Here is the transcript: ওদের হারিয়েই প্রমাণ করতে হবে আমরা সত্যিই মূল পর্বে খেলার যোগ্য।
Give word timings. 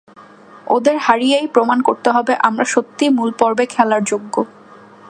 ওদের 0.67 0.95
হারিয়েই 0.97 1.47
প্রমাণ 1.47 1.77
করতে 1.81 2.09
হবে 2.11 2.33
আমরা 2.39 2.65
সত্যিই 2.65 3.15
মূল 3.17 3.29
পর্বে 3.31 3.65
খেলার 3.65 4.01
যোগ্য। 4.03 4.35